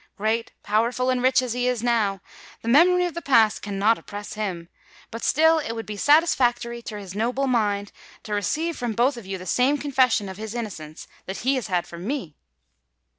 [0.17, 2.19] Great, powerful, and rich as he now is,
[2.63, 4.67] the memory of the past cannot oppress him;
[5.11, 7.91] but still it would be satisfactory to his noble mind
[8.23, 11.67] to receive from both of you the same confession of his innocence that he has
[11.67, 12.35] had from me."